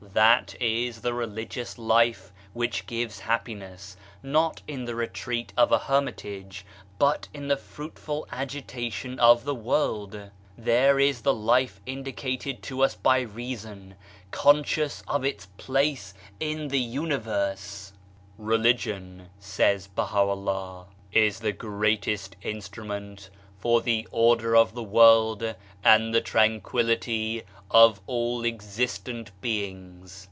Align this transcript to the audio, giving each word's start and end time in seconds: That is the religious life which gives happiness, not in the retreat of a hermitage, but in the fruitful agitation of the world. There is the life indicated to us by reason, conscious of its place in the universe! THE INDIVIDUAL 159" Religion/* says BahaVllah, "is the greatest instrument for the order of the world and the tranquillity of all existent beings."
That 0.13 0.55
is 0.59 1.01
the 1.01 1.13
religious 1.13 1.77
life 1.77 2.33
which 2.51 2.85
gives 2.85 3.19
happiness, 3.21 3.95
not 4.21 4.61
in 4.67 4.83
the 4.83 4.95
retreat 4.95 5.53
of 5.55 5.71
a 5.71 5.77
hermitage, 5.77 6.65
but 6.99 7.29
in 7.33 7.47
the 7.47 7.55
fruitful 7.55 8.27
agitation 8.29 9.19
of 9.21 9.45
the 9.45 9.55
world. 9.55 10.31
There 10.57 10.99
is 10.99 11.21
the 11.21 11.35
life 11.35 11.79
indicated 11.85 12.61
to 12.63 12.83
us 12.83 12.93
by 12.95 13.21
reason, 13.21 13.95
conscious 14.31 15.01
of 15.07 15.23
its 15.23 15.45
place 15.55 16.13
in 16.41 16.67
the 16.69 16.79
universe! 16.79 17.93
THE 18.37 18.43
INDIVIDUAL 18.43 18.71
159" 18.81 18.95
Religion/* 19.15 19.29
says 19.39 19.87
BahaVllah, 19.87 20.87
"is 21.13 21.39
the 21.39 21.53
greatest 21.53 22.35
instrument 22.41 23.29
for 23.57 23.81
the 23.81 24.07
order 24.11 24.55
of 24.57 24.73
the 24.73 24.81
world 24.83 25.53
and 25.83 26.13
the 26.15 26.21
tranquillity 26.21 27.43
of 27.69 28.01
all 28.07 28.43
existent 28.43 29.29
beings." 29.39 30.17